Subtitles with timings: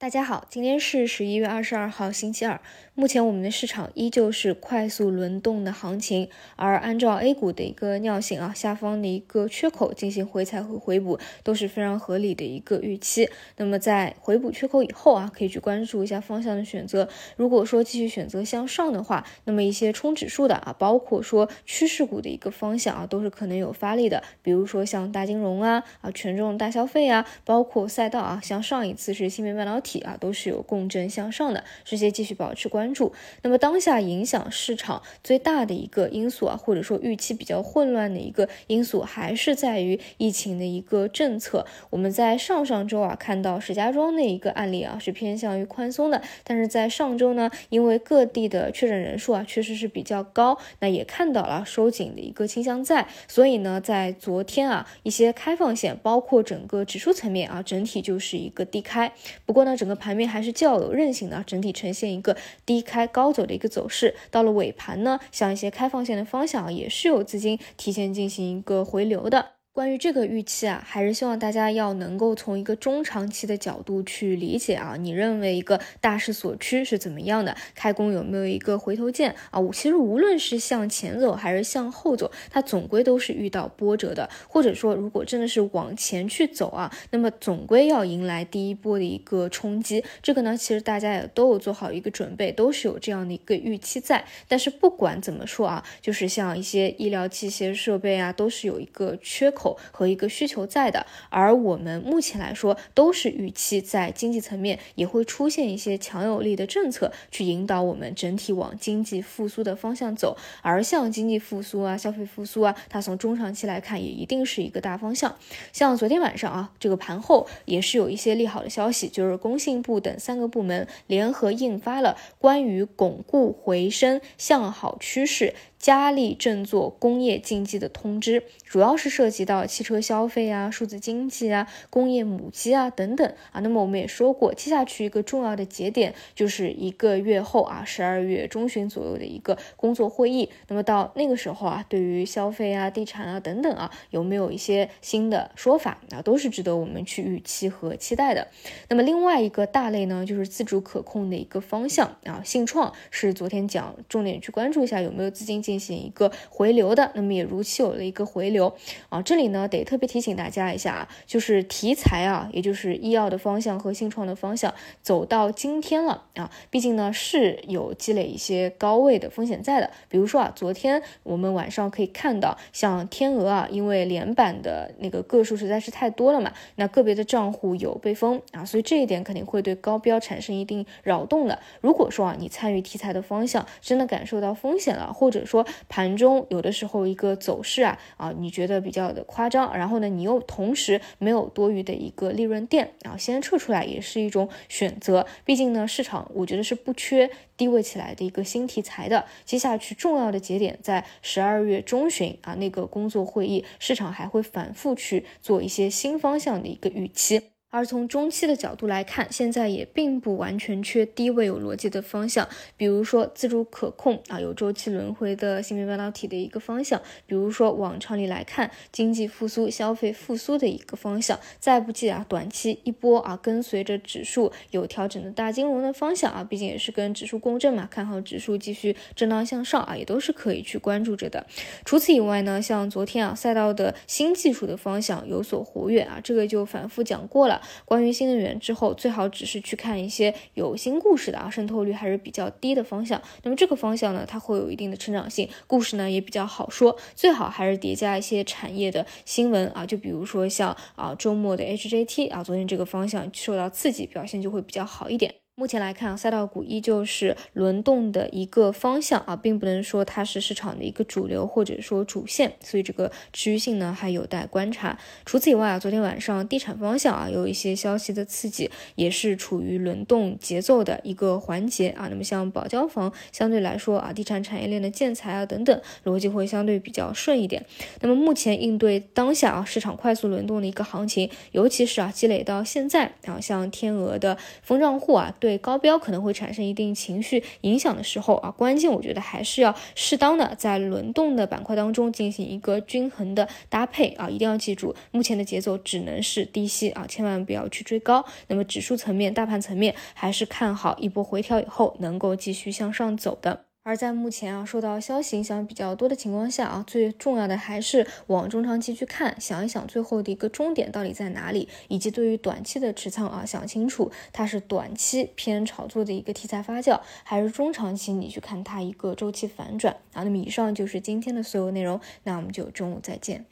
[0.00, 2.60] 大家好，今天是十一月二十二号，星期二。
[2.94, 13.28] 目前我们的市场依旧是快速轮动的行情，而按照 A 股的一个尿性啊，下方的一个缺口进行回踩和回补都是非常合理的一个预期。
[13.56, 17.08] 那么在回补缺口以后啊，可以去关注一下方向的选择。
[17.36, 24.22] 如果说继续选择向上的话，那么一些冲指数的啊，包括说趋势股的一个方向啊，都是可能有发力的。
[24.42, 29.87] 比如说像大金融啊啊，权重大消费啊，包括赛道啊，像上一次是芯片半导体。
[29.88, 33.14] 体啊都是有共振向上的，这些继续保持关注。
[33.42, 41.64] 那么当下影响市场最大的一个因素啊，或者说预期比较混乱的一个因素，还是在于疫情的一个政策。
[41.88, 59.10] 我们在上上周啊看到石家庄那一个案例啊是偏向于宽松的，但是在上周呢，因为各地的确诊人数啊确实是比较高，那也看到了收紧的一个倾向在，所以呢，在昨天啊一些开放线，包括整个指数层面啊，整体就是一个低开。
[59.46, 59.77] 不过呢。
[59.78, 64.14] 整个盘面还是较有韧性的，整体呈现一个低开高走的一个走势。
[64.30, 69.57] 到了尾盘呢，像一些开放线的方向也是有资金提前进行一个回流的。
[69.78, 74.96] 关于这个预期啊，还是希望大家要能够从一个中长期的角度去理解啊。
[74.98, 77.56] 你认为一个大势所趋是怎么样的？
[77.76, 79.60] 开工有没有一个回头箭啊？
[79.72, 84.28] 其实无论是向前走还是向后走，它总归都是遇到波折的。
[84.48, 90.02] 或者说，如果真的是往前去走啊，那么总归要迎来第一波的一个冲击。
[90.20, 94.24] 这个呢，其实大家也都有做好一个准备，都是有这样的一个预期在。
[94.48, 99.67] 但是不管怎么说啊，就是像一些医疗器械设备啊，都是有一个缺口。
[99.90, 110.36] 和一个需求在的，而我们目前来说都是预期在经济层面也会出现一些强有力的政策去引导我们整体往经济复苏的方向走。
[110.62, 115.34] 而像经济复苏啊、消费复苏啊，它从中长期来看也一定是一个大方向。
[115.72, 125.54] 像昨天晚上啊，这个盘后也是有一些利好的消息，就是工信部等三个部门联合印发了关于巩固回升向好趋势。
[125.78, 133.60] 加力振作工业经济的通知，主要是涉及到汽车消费啊、数字经济啊、工业母机啊等等啊。
[133.60, 140.48] 那么我们也说过，接下去一个重要的节点就是一个月后啊，十二月中旬左右的一个工作会议。
[140.66, 148.48] 那么到那个时候啊，对于消费啊、地产啊等等啊，有没有一些新的说法啊，都是值得我们去预期和期待的。
[148.88, 155.67] 那么另外一个大类呢，就是自主可控的一个方向啊，信创是昨天讲重点去关注一下有没有资金。
[155.68, 158.74] 进行一个回流的，那么也如期有了一个回流
[159.10, 159.20] 啊。
[159.20, 166.50] 这里呢得特别提醒大家一下啊，就是题材啊，也就是医药的方向和新创的方向走到今天了啊。
[166.70, 169.90] 毕竟呢是有积累一些高位的风险在的。
[170.08, 181.58] 比如说啊，昨天我们晚上可以看到，像天鹅啊，因为连板的那个个数实在是太多了嘛，那个别的账户有被封啊，所以这一点肯定会对高标产生一定扰动的。
[181.82, 185.57] 如果说啊你参与题材的方向真的感受到风险了，或者说
[185.88, 195.26] 盘中有的时候一个走势啊啊，你觉得比较的夸张，然后呢，你又同时没有多余的一个利润垫啊，先撤出来也是一种选择。
[195.44, 199.24] 毕竟呢，市场我觉得是不缺低位起来的一个新题材的。
[199.44, 207.57] 接下去重要的节点在十二月中旬啊，那个工作会议，市场还会反复去做一些新方向的一个预期。
[207.70, 212.48] 而从中期的角度来看，现在也并不完全缺低位有逻辑的方向，
[212.78, 231.46] 比如说自主可控啊，有周期轮回的芯片半导体的一个方向，比如说往常里来看，经济复苏、消费复苏的一个方向，再不济啊，短期一波啊，跟随着指数有调整的大金融的方向啊，毕竟也是跟指数共振嘛，看好指数继续震荡向上啊，也都是可以去关注着的。
[231.84, 237.57] 除此以外呢，像昨天啊，赛道的新技术的方向有所活跃啊，这个就反复讲过了。
[237.84, 243.20] 关于新能源之后，最好只是去看一些有新故事的啊，渗透率还是比较低的方向。
[243.42, 246.96] 那么这个方向呢，它会有一定的成长性，故事呢也比较好说。
[247.14, 255.34] 最好还是叠加一些产业的新闻啊，就比如说像啊周末的 HJT 啊，昨天这个方向受到刺激，表现就会比较好一点。
[255.58, 264.96] 目前来看，赛道股依旧是轮动的一个方向啊，并不能说它是市场的一个主流或者说主线，所以这个持续性呢还有待观察。
[265.26, 272.06] 除此以外啊，昨天晚上地产方向啊有一些消息的刺激，也是处于轮动节奏的一个环节啊。
[272.08, 277.66] 那么像保交房相对来说啊，地产产业链的建材啊等等，逻辑会相对比较顺一点。
[278.00, 285.47] 那么目前应对当下啊市场快速轮动的一个行情，尤其是啊积累到现在啊，像天鹅的封账户啊对。
[285.48, 298.22] 对高标可能会产生一定情绪影响的时候啊，关键我觉得还是要适当的在轮动的板块当中进行一个均衡的搭配啊，一定要记住，目前的节奏只能是低吸啊，千万不要去追高。
[298.48, 303.67] 那么指数层面、大盘层面还是看好一波回调以后能够继续向上走的。
[303.88, 320.22] 而在目前啊受到消息影响比较多的情况下啊，最重要的还是往中长期去看，想一想最后的一个终点到底在哪里，以及对于短期的持仓啊，想清楚它是短期偏炒作的一个题材发酵，还是中长期你去看它一个周期反转啊。
[320.22, 323.46] 那么以上就是今天的所有内容，那我们就中午再见。